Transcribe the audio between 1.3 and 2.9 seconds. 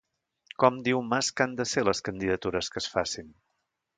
que han de ser les candidatures que